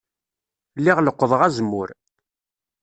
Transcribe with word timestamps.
Lliɣ 0.77 0.97
leqqḍeɣ 1.01 1.41
azemmur. 1.47 1.89